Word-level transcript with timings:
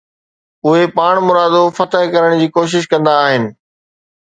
اهي 0.65 0.85
پاڻمرادو 0.97 1.63
فتح 1.77 2.01
ڪرڻ 2.13 2.33
جي 2.43 2.51
ڪوشش 2.59 2.91
ڪندا 2.93 3.15
آهن 3.23 3.43